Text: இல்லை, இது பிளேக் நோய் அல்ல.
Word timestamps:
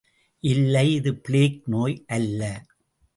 இல்லை, 0.43 0.93
இது 0.93 1.11
பிளேக் 1.15 1.61
நோய் 1.65 2.03
அல்ல. 2.07 2.41